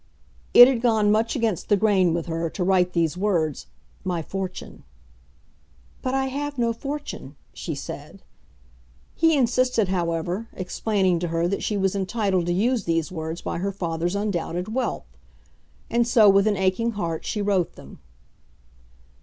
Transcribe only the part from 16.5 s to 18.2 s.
aching heart, she wrote them.